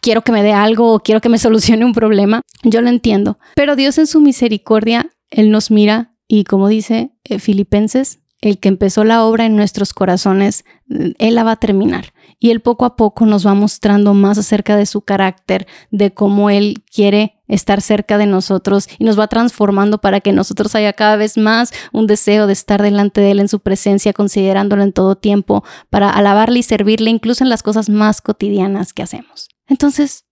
quiero 0.00 0.22
que 0.22 0.32
me 0.32 0.42
dé 0.42 0.52
algo 0.52 0.94
o 0.94 1.00
quiero 1.00 1.20
que 1.20 1.28
me 1.28 1.38
solucione 1.38 1.84
un 1.84 1.92
problema. 1.92 2.42
Yo 2.62 2.80
lo 2.80 2.88
entiendo. 2.88 3.38
Pero 3.54 3.76
Dios 3.76 3.98
en 3.98 4.06
su 4.06 4.20
misericordia, 4.20 5.10
Él 5.28 5.50
nos 5.50 5.70
mira 5.70 6.14
y 6.26 6.44
como 6.44 6.68
dice 6.68 7.10
eh, 7.24 7.38
Filipenses, 7.38 8.20
el 8.40 8.58
que 8.58 8.68
empezó 8.68 9.04
la 9.04 9.24
obra 9.24 9.44
en 9.44 9.56
nuestros 9.56 9.92
corazones, 9.92 10.64
Él 10.88 11.34
la 11.34 11.44
va 11.44 11.52
a 11.52 11.56
terminar. 11.56 12.14
Y 12.42 12.50
Él 12.50 12.60
poco 12.60 12.86
a 12.86 12.96
poco 12.96 13.26
nos 13.26 13.46
va 13.46 13.54
mostrando 13.54 14.14
más 14.14 14.38
acerca 14.38 14.74
de 14.74 14.86
su 14.86 15.02
carácter, 15.02 15.68
de 15.90 16.12
cómo 16.12 16.50
Él 16.50 16.82
quiere 16.90 17.40
estar 17.48 17.82
cerca 17.82 18.16
de 18.16 18.26
nosotros 18.26 18.88
y 18.98 19.04
nos 19.04 19.18
va 19.18 19.28
transformando 19.28 20.00
para 20.00 20.20
que 20.20 20.32
nosotros 20.32 20.74
haya 20.74 20.94
cada 20.94 21.16
vez 21.16 21.36
más 21.36 21.72
un 21.92 22.06
deseo 22.06 22.46
de 22.46 22.54
estar 22.54 22.80
delante 22.80 23.20
de 23.20 23.32
Él 23.32 23.40
en 23.40 23.48
su 23.48 23.60
presencia, 23.60 24.14
considerándolo 24.14 24.82
en 24.82 24.92
todo 24.92 25.16
tiempo, 25.16 25.64
para 25.90 26.08
alabarle 26.08 26.60
y 26.60 26.62
servirle 26.62 27.10
incluso 27.10 27.44
en 27.44 27.50
las 27.50 27.62
cosas 27.62 27.90
más 27.90 28.22
cotidianas 28.22 28.94
que 28.94 29.02
hacemos. 29.02 29.48
Entonces, 29.66 30.24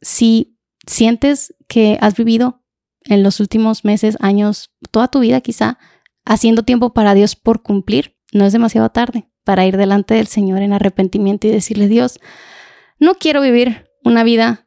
si 0.00 0.58
sientes 0.86 1.54
que 1.66 1.98
has 2.00 2.14
vivido 2.14 2.62
en 3.04 3.22
los 3.22 3.40
últimos 3.40 3.84
meses, 3.84 4.16
años, 4.20 4.70
toda 4.90 5.08
tu 5.08 5.20
vida 5.20 5.40
quizá, 5.40 5.78
haciendo 6.24 6.62
tiempo 6.62 6.92
para 6.92 7.14
Dios 7.14 7.36
por 7.36 7.62
cumplir, 7.62 8.17
no 8.32 8.44
es 8.44 8.52
demasiado 8.52 8.90
tarde 8.90 9.28
para 9.44 9.66
ir 9.66 9.76
delante 9.76 10.14
del 10.14 10.26
Señor 10.26 10.62
en 10.62 10.72
arrepentimiento 10.72 11.46
y 11.46 11.50
decirle, 11.50 11.88
Dios, 11.88 12.20
no 12.98 13.14
quiero 13.14 13.40
vivir 13.40 13.84
una 14.04 14.24
vida 14.24 14.66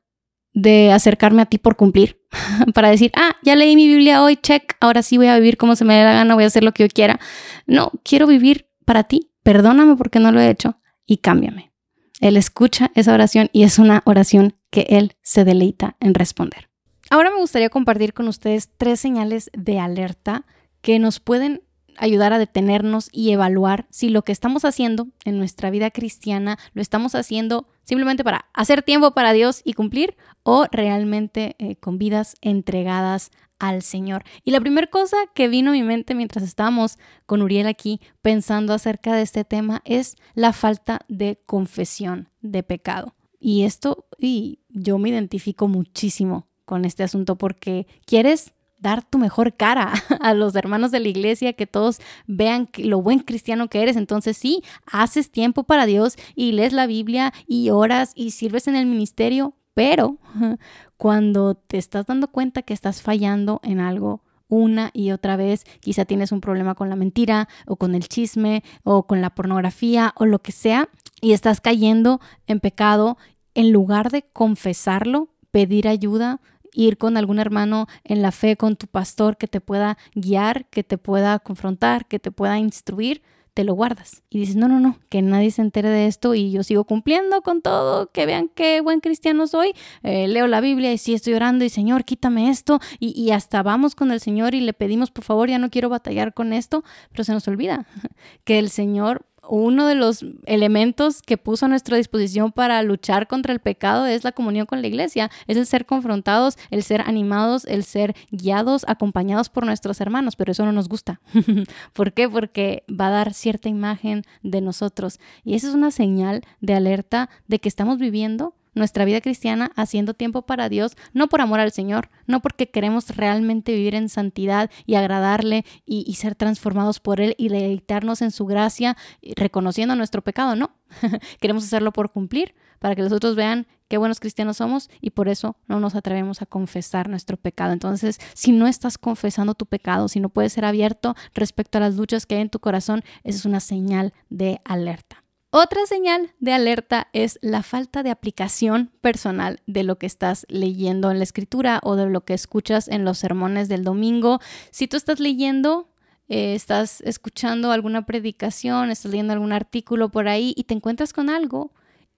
de 0.54 0.92
acercarme 0.92 1.42
a 1.42 1.46
ti 1.46 1.58
por 1.58 1.76
cumplir, 1.76 2.22
para 2.74 2.90
decir, 2.90 3.12
ah, 3.16 3.36
ya 3.44 3.56
leí 3.56 3.76
mi 3.76 3.88
Biblia 3.88 4.24
hoy, 4.24 4.36
check, 4.36 4.76
ahora 4.80 5.04
sí 5.04 5.18
voy 5.18 5.28
a 5.28 5.38
vivir 5.38 5.58
como 5.58 5.76
se 5.76 5.86
me 5.86 5.96
dé 5.96 6.04
la 6.04 6.14
gana, 6.14 6.36
voy 6.36 6.44
a 6.44 6.48
hacer 6.48 6.64
lo 6.64 6.74
que 6.74 6.84
yo 6.84 6.90
quiera. 6.90 7.20
No, 7.68 7.92
quiero 8.04 8.28
vivir 8.28 8.68
para 8.86 9.04
ti, 9.04 9.32
perdóname 9.44 9.96
porque 9.96 10.20
no 10.20 10.32
lo 10.32 10.40
he 10.40 10.50
hecho 10.50 10.78
y 11.06 11.18
cámbiame. 11.18 11.72
Él 12.20 12.38
escucha 12.38 12.92
esa 12.94 13.14
oración 13.14 13.50
y 13.52 13.64
es 13.64 13.80
una 13.80 14.04
oración 14.06 14.56
que 14.70 14.86
Él 14.90 15.16
se 15.22 15.44
deleita 15.44 15.98
en 16.00 16.14
responder. 16.14 16.70
Ahora 17.10 17.32
me 17.32 17.40
gustaría 17.40 17.70
compartir 17.70 18.14
con 18.14 18.28
ustedes 18.28 18.70
tres 18.78 19.00
señales 19.00 19.50
de 19.54 19.80
alerta 19.80 20.46
que 20.82 21.00
nos 21.00 21.20
pueden 21.20 21.64
ayudar 21.98 22.34
a 22.34 22.40
detenernos 22.40 23.10
y 23.12 23.32
evaluar 23.32 23.88
si 23.90 24.10
lo 24.10 24.24
que 24.24 24.32
estamos 24.32 24.66
haciendo 24.66 25.08
en 25.26 25.38
nuestra 25.38 25.70
vida 25.70 25.92
cristiana 25.92 26.58
lo 26.74 26.82
estamos 26.82 27.16
haciendo 27.16 27.68
simplemente 27.84 28.24
para 28.24 28.46
hacer 28.54 28.84
tiempo 28.84 29.12
para 29.12 29.34
Dios 29.34 29.62
y 29.64 29.74
cumplir 29.74 30.16
o 30.44 30.66
realmente 30.72 31.56
eh, 31.60 31.76
con 31.76 31.98
vidas 31.98 32.36
entregadas 32.42 33.32
al 33.60 33.84
Señor. 33.84 34.24
Y 34.44 34.52
la 34.52 34.60
primera 34.60 34.88
cosa 34.88 35.18
que 35.36 35.48
vino 35.48 35.70
a 35.70 35.74
mi 35.74 35.84
mente 35.84 36.16
mientras 36.16 36.44
estábamos 36.44 36.98
con 37.26 37.42
Uriel 37.42 37.68
aquí 37.68 38.02
pensando 38.22 38.74
acerca 38.74 39.14
de 39.16 39.22
este 39.22 39.44
tema 39.44 39.82
es 39.86 40.16
la 40.34 40.52
falta 40.52 41.02
de 41.08 41.40
confesión 41.46 42.30
de 42.42 42.64
pecado. 42.64 43.16
Y 43.40 43.64
esto, 43.64 44.06
y 44.18 44.60
yo 44.70 44.98
me 44.98 45.10
identifico 45.10 45.68
muchísimo 45.68 46.48
con 46.66 46.86
este 46.86 47.04
asunto 47.04 47.38
porque 47.38 47.86
quieres 48.06 48.54
dar 48.82 49.04
tu 49.04 49.18
mejor 49.18 49.54
cara 49.56 49.94
a 50.20 50.34
los 50.34 50.56
hermanos 50.56 50.92
de 50.92 51.00
la 51.00 51.08
iglesia, 51.08 51.54
que 51.54 51.68
todos 51.68 52.00
vean 52.28 52.70
lo 52.78 53.02
buen 53.02 53.20
cristiano 53.20 53.70
que 53.70 53.82
eres. 53.82 53.96
Entonces 53.96 54.38
sí, 54.38 54.64
haces 54.92 55.32
tiempo 55.32 55.64
para 55.64 55.86
Dios 55.86 56.18
y 56.36 56.52
lees 56.52 56.74
la 56.74 56.88
Biblia 56.88 57.34
y 57.48 57.70
oras 57.70 58.12
y 58.16 58.32
sirves 58.32 58.68
en 58.68 58.76
el 58.76 58.86
ministerio, 58.86 59.54
pero 59.74 60.18
cuando 60.98 61.56
te 61.56 61.78
estás 61.78 62.06
dando 62.06 62.28
cuenta 62.28 62.64
que 62.64 62.74
estás 62.74 63.02
fallando 63.02 63.62
en 63.64 63.80
algo, 63.80 64.24
una 64.52 64.92
y 64.94 65.12
otra 65.12 65.38
vez. 65.38 65.64
Quizá 65.80 66.06
tienes 66.06 66.32
un 66.32 66.42
problema 66.42 66.76
con 66.76 66.90
la 66.90 66.96
mentira 66.96 67.48
o 67.66 67.78
con 67.78 67.96
el 67.96 68.08
chisme 68.08 68.64
o 68.84 69.08
con 69.08 69.22
la 69.22 69.30
pornografía 69.30 70.14
o 70.18 70.26
lo 70.26 70.40
que 70.40 70.52
sea 70.52 70.90
y 71.22 71.32
estás 71.32 71.62
cayendo 71.62 72.20
en 72.46 72.60
pecado. 72.60 73.18
En 73.54 73.72
lugar 73.72 74.12
de 74.12 74.24
confesarlo, 74.24 75.30
pedir 75.52 75.88
ayuda, 75.88 76.42
ir 76.74 76.98
con 76.98 77.18
algún 77.18 77.40
hermano 77.40 77.88
en 78.04 78.22
la 78.22 78.32
fe, 78.32 78.58
con 78.58 78.76
tu 78.76 78.88
pastor 78.88 79.38
que 79.38 79.48
te 79.48 79.62
pueda 79.62 79.98
guiar, 80.16 80.66
que 80.70 80.84
te 80.84 80.98
pueda 80.98 81.40
confrontar, 81.40 82.06
que 82.06 82.20
te 82.20 82.32
pueda 82.32 82.58
instruir, 82.60 83.22
te 83.54 83.64
lo 83.64 83.74
guardas. 83.74 84.24
Y 84.30 84.40
dices, 84.40 84.56
no, 84.56 84.68
no, 84.68 84.80
no, 84.80 84.98
que 85.10 85.22
nadie 85.22 85.52
se 85.52 85.62
entere 85.62 85.90
de 85.90 86.08
esto 86.08 86.34
y 86.36 86.52
yo 86.52 86.64
sigo 86.64 86.86
cumpliendo 86.86 87.42
con 87.42 87.62
todo, 87.62 88.10
que 88.12 88.26
vean 88.26 88.50
qué 88.54 88.82
buen 88.82 89.02
cristiano 89.02 89.48
soy. 89.48 89.74
Eh, 90.04 90.28
leo 90.28 90.48
la 90.48 90.62
Biblia 90.62 90.94
y 90.94 90.98
sí 90.98 91.14
estoy 91.14 91.34
orando 91.34 91.66
y 91.66 91.70
Señor, 91.70 92.06
quítame 92.06 92.50
esto. 92.50 92.80
Y, 93.00 93.20
y 93.20 93.32
hasta 93.32 93.62
vamos 93.64 93.96
con 93.96 94.12
el 94.12 94.20
Señor 94.22 94.56
y 94.56 94.62
le 94.62 94.74
pedimos, 94.74 95.12
por 95.12 95.24
favor, 95.24 95.50
ya 95.50 95.60
no 95.60 95.70
quiero 95.70 95.90
batallar 95.90 96.34
con 96.34 96.54
esto, 96.54 96.84
pero 97.12 97.24
se 97.24 97.34
nos 97.34 97.48
olvida 97.48 97.86
que 98.46 98.60
el 98.60 98.70
Señor 98.70 99.26
uno 99.50 99.88
de 99.88 99.96
los 99.96 100.24
elementos 100.46 101.22
que 101.22 101.38
puso 101.38 101.66
a 101.66 101.70
nuestra 101.70 101.98
disposición 101.98 102.52
para 102.52 102.82
luchar 102.84 103.28
contra 103.28 103.54
el 103.54 103.60
pecado 103.60 104.06
es 104.06 104.24
la 104.24 104.32
comunión 104.32 104.66
con 104.66 104.82
la 104.82 104.88
iglesia, 104.88 105.32
es 105.48 105.58
el 105.58 105.66
ser 105.66 105.86
confrontados, 105.86 106.58
el 106.70 106.84
ser 106.84 107.02
animados, 107.02 107.66
el 107.66 107.84
ser 107.84 108.16
guiados, 108.32 108.86
acompañados 108.88 109.50
por 109.50 109.66
nuestros 109.66 110.00
hermanos, 110.00 110.36
pero 110.36 110.52
eso 110.52 110.66
no 110.66 110.72
nos 110.72 110.90
gusta. 110.90 111.20
¿Por 111.94 112.14
qué? 112.14 112.30
Porque 112.30 112.84
va 112.90 113.08
a 113.08 113.12
dar 113.12 113.34
cierta 113.34 113.70
imagen 113.70 114.24
de 114.44 114.62
nosotros 114.62 115.20
y 115.44 115.56
esa 115.56 115.70
es 115.70 115.74
una 115.74 115.92
señal 115.92 116.42
de 116.60 116.76
alerta 116.76 117.30
de 117.48 117.60
que 117.60 117.70
estamos 117.70 117.98
viviendo 117.98 118.56
nuestra 118.74 119.06
vida 119.06 119.22
cristiana 119.22 119.72
haciendo 119.76 120.14
tiempo 120.14 120.44
para 120.44 120.70
Dios, 120.70 120.96
no 121.14 121.28
por 121.28 121.42
amor 121.42 121.60
al 121.60 121.72
Señor, 121.72 122.10
no 122.28 122.42
porque 122.42 122.70
queremos 122.70 123.16
realmente 123.16 123.74
vivir 123.74 123.96
en 123.96 124.10
santidad 124.10 124.70
y 124.86 124.96
agradarle 124.96 125.66
y, 125.86 126.14
ser 126.16 126.36
transformados 126.36 127.00
por 127.00 127.20
Él 127.20 127.36
y 127.38 127.50
deleitarnos 127.50 128.22
en 128.22 128.32
su 128.32 128.46
gracia, 128.46 128.96
reconociendo 129.36 129.96
nuestro 129.96 130.22
pecado, 130.22 130.56
no. 130.56 130.72
queremos 131.40 131.64
hacerlo 131.64 131.92
por 131.92 132.12
cumplir, 132.12 132.54
para 132.80 132.96
que 132.96 133.04
los 133.04 133.12
otros 133.12 133.36
vean 133.36 133.68
qué 133.88 133.98
buenos 133.98 134.20
cristianos 134.20 134.58
somos 134.58 134.90
y 135.02 135.12
por 135.12 135.30
eso 135.30 135.56
no 135.68 135.80
nos 135.80 135.96
atrevemos 135.96 136.42
a 136.42 136.46
confesar 136.46 137.10
nuestro 137.10 137.38
pecado. 137.38 137.74
Entonces, 137.74 138.20
si 138.34 138.52
no 138.52 138.68
estás 138.68 138.98
confesando 138.98 139.54
tu 139.54 139.66
pecado, 139.66 140.08
si 140.08 140.20
no 140.20 140.30
puedes 140.30 140.54
ser 140.54 140.66
abierto 140.66 141.16
respecto 141.34 141.78
a 141.78 141.82
las 141.82 141.96
luchas 141.96 142.26
que 142.26 142.36
hay 142.36 142.42
en 142.42 142.50
tu 142.50 142.60
corazón, 142.60 143.04
esa 143.24 143.38
es 143.40 143.46
una 143.46 143.60
señal 143.60 144.14
de 144.30 144.62
alerta. 144.66 145.21
Otra 145.54 145.86
señal 145.86 146.32
de 146.40 146.54
alerta 146.54 147.10
es 147.12 147.38
la 147.42 147.62
falta 147.62 148.04
de 148.04 148.10
aplicación 148.10 148.90
personal 149.02 149.60
de 149.68 149.84
lo 149.84 149.98
que 149.98 150.06
estás 150.06 150.46
leyendo 150.48 151.12
en 151.12 151.18
la 151.18 151.26
escritura 151.26 151.82
o 151.84 151.98
de 151.98 152.06
lo 152.06 152.24
que 152.24 152.34
escuchas 152.34 152.88
en 152.88 153.04
los 153.04 153.18
sermones 153.18 153.68
del 153.68 153.84
domingo. 153.84 154.40
Si 154.70 154.88
tú 154.88 154.96
estás 154.96 155.20
leyendo, 155.20 155.90
eh, 156.30 156.56
estás 156.56 157.02
escuchando 157.02 157.74
alguna 157.74 158.06
predicación, 158.06 158.92
estás 158.92 159.12
leyendo 159.12 159.34
algún 159.34 159.52
artículo 159.52 160.08
por 160.08 160.30
ahí 160.30 160.54
y 160.56 160.64
te 160.64 160.74
encuentras 160.74 161.12
con 161.12 161.30
algo 161.30 161.74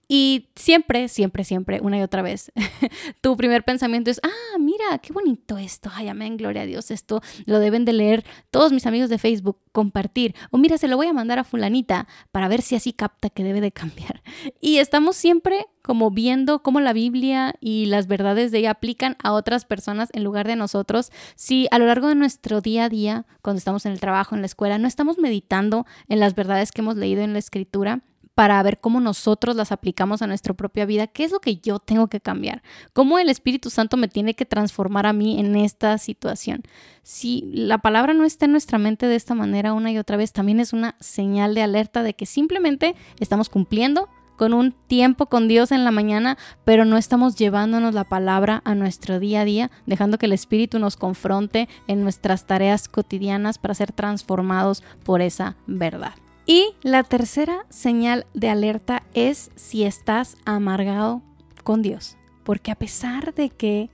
y 0.08 0.48
siempre, 0.54 1.08
siempre, 1.08 1.44
siempre, 1.44 1.80
una 1.80 1.98
y 1.98 2.02
otra 2.02 2.22
vez, 2.22 2.52
tu 3.20 3.36
primer 3.36 3.64
pensamiento 3.64 4.10
es, 4.10 4.20
ah, 4.22 4.58
mira, 4.58 4.98
qué 5.02 5.12
bonito 5.12 5.58
esto, 5.58 5.90
ay, 5.94 6.08
amén, 6.08 6.36
gloria 6.36 6.62
a 6.62 6.66
Dios, 6.66 6.90
esto 6.90 7.22
lo 7.46 7.58
deben 7.58 7.84
de 7.84 7.92
leer 7.92 8.24
todos 8.50 8.72
mis 8.72 8.86
amigos 8.86 9.10
de 9.10 9.18
Facebook, 9.18 9.58
compartir, 9.72 10.34
o 10.50 10.58
mira, 10.58 10.78
se 10.78 10.88
lo 10.88 10.96
voy 10.96 11.06
a 11.06 11.12
mandar 11.12 11.38
a 11.38 11.44
fulanita 11.44 12.06
para 12.32 12.48
ver 12.48 12.62
si 12.62 12.76
así 12.76 12.92
capta 12.92 13.30
que 13.30 13.44
debe 13.44 13.60
de 13.60 13.72
cambiar. 13.72 14.22
Y 14.60 14.78
estamos 14.78 15.16
siempre 15.16 15.66
como 15.82 16.10
viendo 16.10 16.62
cómo 16.62 16.80
la 16.80 16.94
Biblia 16.94 17.54
y 17.60 17.86
las 17.86 18.06
verdades 18.06 18.50
de 18.50 18.58
ella 18.58 18.70
aplican 18.70 19.16
a 19.22 19.32
otras 19.32 19.66
personas 19.66 20.08
en 20.14 20.24
lugar 20.24 20.46
de 20.46 20.56
nosotros. 20.56 21.12
Si 21.34 21.68
a 21.70 21.78
lo 21.78 21.86
largo 21.86 22.08
de 22.08 22.14
nuestro 22.14 22.62
día 22.62 22.84
a 22.84 22.88
día, 22.88 23.26
cuando 23.42 23.58
estamos 23.58 23.84
en 23.84 23.92
el 23.92 24.00
trabajo, 24.00 24.34
en 24.34 24.40
la 24.40 24.46
escuela, 24.46 24.78
no 24.78 24.88
estamos 24.88 25.18
meditando 25.18 25.84
en 26.08 26.20
las 26.20 26.34
verdades 26.34 26.72
que 26.72 26.80
hemos 26.80 26.96
leído 26.96 27.22
en 27.22 27.34
la 27.34 27.38
escritura, 27.38 28.00
para 28.34 28.62
ver 28.62 28.78
cómo 28.78 29.00
nosotros 29.00 29.56
las 29.56 29.72
aplicamos 29.72 30.22
a 30.22 30.26
nuestra 30.26 30.54
propia 30.54 30.86
vida, 30.86 31.06
qué 31.06 31.24
es 31.24 31.32
lo 31.32 31.40
que 31.40 31.56
yo 31.56 31.78
tengo 31.78 32.08
que 32.08 32.20
cambiar, 32.20 32.62
cómo 32.92 33.18
el 33.18 33.28
Espíritu 33.28 33.70
Santo 33.70 33.96
me 33.96 34.08
tiene 34.08 34.34
que 34.34 34.44
transformar 34.44 35.06
a 35.06 35.12
mí 35.12 35.38
en 35.38 35.54
esta 35.56 35.98
situación. 35.98 36.62
Si 37.02 37.50
la 37.52 37.78
palabra 37.78 38.14
no 38.14 38.24
está 38.24 38.46
en 38.46 38.52
nuestra 38.52 38.78
mente 38.78 39.06
de 39.06 39.16
esta 39.16 39.34
manera 39.34 39.72
una 39.72 39.92
y 39.92 39.98
otra 39.98 40.16
vez, 40.16 40.32
también 40.32 40.60
es 40.60 40.72
una 40.72 40.96
señal 41.00 41.54
de 41.54 41.62
alerta 41.62 42.02
de 42.02 42.14
que 42.14 42.26
simplemente 42.26 42.96
estamos 43.20 43.48
cumpliendo 43.48 44.08
con 44.36 44.52
un 44.52 44.72
tiempo 44.72 45.26
con 45.26 45.46
Dios 45.46 45.70
en 45.70 45.84
la 45.84 45.92
mañana, 45.92 46.36
pero 46.64 46.84
no 46.84 46.96
estamos 46.96 47.36
llevándonos 47.36 47.94
la 47.94 48.04
palabra 48.04 48.62
a 48.64 48.74
nuestro 48.74 49.20
día 49.20 49.42
a 49.42 49.44
día, 49.44 49.70
dejando 49.86 50.18
que 50.18 50.26
el 50.26 50.32
Espíritu 50.32 50.80
nos 50.80 50.96
confronte 50.96 51.68
en 51.86 52.02
nuestras 52.02 52.46
tareas 52.46 52.88
cotidianas 52.88 53.58
para 53.58 53.74
ser 53.74 53.92
transformados 53.92 54.82
por 55.04 55.22
esa 55.22 55.56
verdad. 55.68 56.14
Y 56.46 56.74
la 56.82 57.02
tercera 57.04 57.64
señal 57.70 58.26
de 58.34 58.50
alerta 58.50 59.02
es 59.14 59.50
si 59.54 59.84
estás 59.84 60.36
amargado 60.44 61.22
con 61.62 61.80
Dios. 61.80 62.16
Porque 62.44 62.70
a 62.70 62.74
pesar 62.74 63.34
de 63.34 63.48
que 63.48 63.90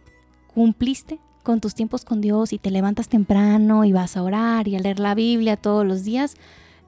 cumpliste 0.52 1.21
con 1.45 1.61
tus 1.61 1.75
tiempos 1.75 2.04
con 2.04 2.21
Dios 2.21 2.52
y 2.52 2.59
te 2.59 2.71
levantas 2.71 3.09
temprano 3.09 3.85
y 3.85 3.92
vas 3.92 4.16
a 4.16 4.23
orar 4.23 4.66
y 4.66 4.75
a 4.75 4.80
leer 4.80 4.99
la 4.99 5.14
Biblia 5.14 5.57
todos 5.57 5.87
los 5.87 6.02
días, 6.04 6.35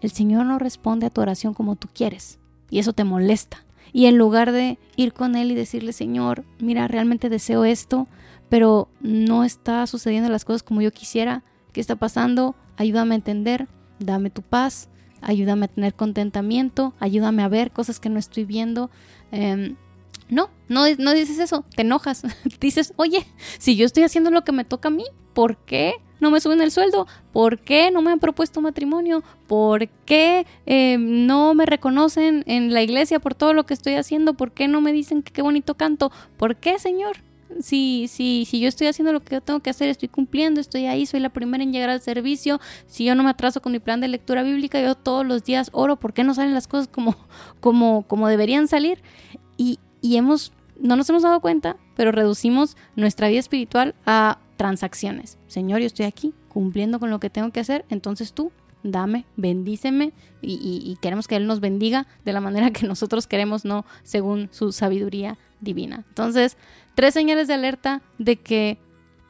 el 0.00 0.10
Señor 0.10 0.46
no 0.46 0.58
responde 0.58 1.06
a 1.06 1.10
tu 1.10 1.20
oración 1.20 1.54
como 1.54 1.76
tú 1.76 1.88
quieres. 1.92 2.40
Y 2.68 2.80
eso 2.80 2.92
te 2.92 3.04
molesta. 3.04 3.64
Y 3.92 4.06
en 4.06 4.18
lugar 4.18 4.50
de 4.50 4.78
ir 4.96 5.12
con 5.12 5.36
Él 5.36 5.52
y 5.52 5.54
decirle, 5.54 5.92
Señor, 5.92 6.44
mira, 6.58 6.88
realmente 6.88 7.28
deseo 7.28 7.64
esto, 7.64 8.08
pero 8.48 8.88
no 9.00 9.44
está 9.44 9.86
sucediendo 9.86 10.28
las 10.28 10.44
cosas 10.44 10.62
como 10.62 10.82
yo 10.82 10.90
quisiera, 10.90 11.44
¿qué 11.72 11.80
está 11.80 11.96
pasando? 11.96 12.56
Ayúdame 12.76 13.14
a 13.14 13.16
entender, 13.16 13.68
dame 13.98 14.30
tu 14.30 14.42
paz, 14.42 14.88
ayúdame 15.22 15.66
a 15.66 15.68
tener 15.68 15.94
contentamiento, 15.94 16.94
ayúdame 17.00 17.42
a 17.42 17.48
ver 17.48 17.70
cosas 17.70 18.00
que 18.00 18.08
no 18.08 18.18
estoy 18.18 18.44
viendo. 18.44 18.90
Em, 19.30 19.76
no, 20.28 20.50
no, 20.68 20.84
no 20.98 21.12
dices 21.12 21.38
eso, 21.38 21.64
te 21.74 21.82
enojas. 21.82 22.22
dices, 22.60 22.92
oye, 22.96 23.26
si 23.58 23.76
yo 23.76 23.86
estoy 23.86 24.02
haciendo 24.04 24.30
lo 24.30 24.44
que 24.44 24.52
me 24.52 24.64
toca 24.64 24.88
a 24.88 24.90
mí, 24.90 25.04
¿por 25.34 25.56
qué 25.58 25.94
no 26.20 26.30
me 26.30 26.40
suben 26.40 26.60
el 26.60 26.70
sueldo? 26.70 27.06
¿Por 27.32 27.58
qué 27.58 27.90
no 27.90 28.00
me 28.00 28.12
han 28.12 28.20
propuesto 28.20 28.60
matrimonio? 28.60 29.24
¿Por 29.46 29.88
qué 29.88 30.46
em, 30.66 31.26
no 31.26 31.54
me 31.54 31.66
reconocen 31.66 32.44
en 32.46 32.72
la 32.72 32.82
iglesia 32.82 33.18
por 33.18 33.34
todo 33.34 33.52
lo 33.54 33.66
que 33.66 33.74
estoy 33.74 33.94
haciendo? 33.94 34.34
¿Por 34.34 34.52
qué 34.52 34.68
no 34.68 34.80
me 34.80 34.92
dicen 34.92 35.22
que 35.22 35.32
qué 35.32 35.42
bonito 35.42 35.74
canto? 35.74 36.12
¿Por 36.36 36.56
qué, 36.56 36.78
Señor? 36.78 37.16
Si, 37.60 38.06
si, 38.08 38.44
si 38.44 38.60
yo 38.60 38.68
estoy 38.68 38.86
haciendo 38.86 39.12
lo 39.12 39.20
que 39.20 39.34
yo 39.36 39.40
tengo 39.40 39.60
que 39.60 39.70
hacer, 39.70 39.88
estoy 39.88 40.08
cumpliendo, 40.08 40.60
estoy 40.60 40.86
ahí, 40.86 41.06
soy 41.06 41.20
la 41.20 41.30
primera 41.30 41.62
en 41.62 41.72
llegar 41.72 41.90
al 41.90 42.00
servicio, 42.00 42.60
si 42.86 43.04
yo 43.04 43.14
no 43.14 43.22
me 43.22 43.30
atraso 43.30 43.60
con 43.60 43.72
mi 43.72 43.78
plan 43.78 44.00
de 44.00 44.08
lectura 44.08 44.42
bíblica, 44.42 44.80
yo 44.80 44.94
todos 44.94 45.26
los 45.26 45.44
días 45.44 45.70
oro, 45.72 45.96
¿por 45.96 46.12
qué 46.12 46.24
no 46.24 46.34
salen 46.34 46.54
las 46.54 46.68
cosas 46.68 46.88
como, 46.88 47.16
como, 47.60 48.02
como 48.06 48.28
deberían 48.28 48.68
salir? 48.68 49.02
Y, 49.56 49.78
y 50.00 50.16
hemos, 50.16 50.52
no 50.78 50.96
nos 50.96 51.08
hemos 51.10 51.22
dado 51.22 51.40
cuenta, 51.40 51.76
pero 51.96 52.12
reducimos 52.12 52.76
nuestra 52.96 53.28
vida 53.28 53.40
espiritual 53.40 53.94
a 54.06 54.38
transacciones. 54.56 55.38
Señor, 55.46 55.80
yo 55.80 55.86
estoy 55.86 56.06
aquí 56.06 56.34
cumpliendo 56.48 57.00
con 57.00 57.10
lo 57.10 57.20
que 57.20 57.30
tengo 57.30 57.50
que 57.50 57.60
hacer, 57.60 57.84
entonces 57.88 58.32
tú 58.32 58.52
dame, 58.82 59.26
bendíceme 59.36 60.12
y, 60.40 60.54
y, 60.84 60.96
queremos 61.00 61.28
que 61.28 61.36
Él 61.36 61.46
nos 61.46 61.60
bendiga 61.60 62.06
de 62.24 62.32
la 62.32 62.40
manera 62.40 62.70
que 62.72 62.86
nosotros 62.86 63.26
queremos, 63.26 63.64
no 63.64 63.84
según 64.02 64.48
su 64.50 64.72
sabiduría 64.72 65.38
divina. 65.60 66.04
Entonces, 66.08 66.56
tres 66.94 67.14
señales 67.14 67.48
de 67.48 67.54
alerta 67.54 68.02
de 68.18 68.36
que 68.36 68.78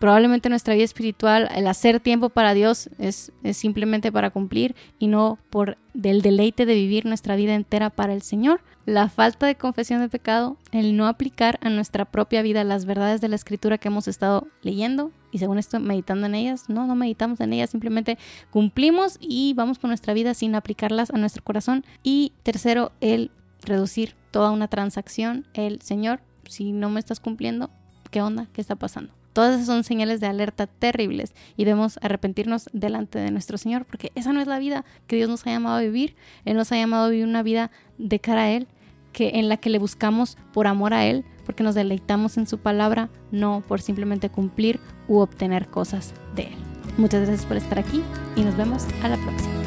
probablemente 0.02 0.48
nuestra 0.48 0.74
vida 0.74 0.82
espiritual, 0.82 1.48
el 1.54 1.68
hacer 1.68 2.00
tiempo 2.00 2.28
para 2.28 2.54
Dios 2.54 2.90
es, 2.98 3.30
es, 3.44 3.56
simplemente 3.56 4.10
para 4.10 4.30
cumplir 4.30 4.74
y 4.98 5.06
no 5.06 5.38
por 5.48 5.78
del 5.94 6.22
deleite 6.22 6.66
de 6.66 6.74
vivir 6.74 7.06
nuestra 7.06 7.36
vida 7.36 7.54
entera 7.54 7.88
para 7.88 8.12
el 8.12 8.22
Señor. 8.22 8.62
la 8.84 9.08
falta 9.08 9.46
de 9.46 9.54
confesión 9.54 10.00
de 10.00 10.08
pecado, 10.08 10.56
el 10.72 10.96
no 10.96 11.06
aplicar 11.06 11.60
a 11.62 11.70
nuestra 11.70 12.04
propia 12.04 12.42
vida 12.42 12.64
las 12.64 12.84
verdades 12.84 13.20
de 13.20 13.28
la 13.28 13.36
escritura 13.36 13.78
que 13.78 13.86
hemos 13.86 14.08
estado 14.08 14.48
leyendo 14.62 15.12
y 15.30 15.38
según 15.38 15.58
esto 15.58 15.78
meditando 15.78 16.26
en 16.26 16.34
ellas. 16.34 16.68
No, 16.68 16.84
no 16.88 16.96
meditamos 16.96 17.38
en 17.38 17.52
ellas, 17.52 17.70
simplemente 17.70 18.18
cumplimos 18.50 19.18
y 19.20 19.54
vamos 19.54 19.78
con 19.78 19.90
nuestra 19.90 20.14
vida 20.14 20.34
sin 20.34 20.56
aplicarlas 20.56 21.10
a 21.10 21.16
nuestro 21.16 21.44
corazón. 21.44 21.84
Y 22.02 22.32
tercero, 22.42 22.90
el 23.00 23.30
reducir 23.62 24.16
toda 24.32 24.50
una 24.50 24.66
transacción. 24.66 25.46
El 25.54 25.80
Señor, 25.80 26.20
si 26.48 26.72
no 26.72 26.90
me 26.90 27.00
estás 27.00 27.20
cumpliendo, 27.20 27.70
¿qué 28.10 28.22
onda? 28.22 28.48
¿Qué 28.52 28.60
está 28.60 28.76
pasando? 28.76 29.12
Todas 29.32 29.54
esas 29.54 29.66
son 29.66 29.84
señales 29.84 30.20
de 30.20 30.26
alerta 30.26 30.66
terribles 30.66 31.32
y 31.56 31.64
debemos 31.64 31.98
arrepentirnos 32.02 32.68
delante 32.72 33.18
de 33.18 33.30
nuestro 33.30 33.56
Señor 33.56 33.86
porque 33.86 34.12
esa 34.14 34.32
no 34.32 34.40
es 34.40 34.46
la 34.46 34.58
vida 34.58 34.84
que 35.06 35.16
Dios 35.16 35.28
nos 35.28 35.46
ha 35.46 35.50
llamado 35.50 35.76
a 35.76 35.80
vivir. 35.80 36.16
Él 36.44 36.56
nos 36.56 36.70
ha 36.70 36.76
llamado 36.76 37.06
a 37.06 37.08
vivir 37.08 37.26
una 37.26 37.42
vida 37.42 37.70
de 37.96 38.20
cara 38.20 38.42
a 38.42 38.50
Él, 38.50 38.68
que 39.12 39.30
en 39.34 39.48
la 39.48 39.56
que 39.56 39.70
le 39.70 39.78
buscamos 39.78 40.36
por 40.52 40.66
amor 40.66 40.92
a 40.92 41.06
Él, 41.06 41.24
porque 41.46 41.62
nos 41.62 41.74
deleitamos 41.74 42.36
en 42.36 42.46
su 42.46 42.58
palabra, 42.58 43.08
no 43.30 43.62
por 43.66 43.80
simplemente 43.80 44.28
cumplir 44.28 44.80
u 45.08 45.18
obtener 45.18 45.68
cosas 45.68 46.12
de 46.36 46.44
Él. 46.44 46.56
Muchas 46.98 47.22
gracias 47.22 47.46
por 47.46 47.56
estar 47.56 47.78
aquí 47.78 48.02
y 48.36 48.42
nos 48.42 48.56
vemos 48.56 48.84
a 49.02 49.08
la 49.08 49.16
próxima. 49.16 49.61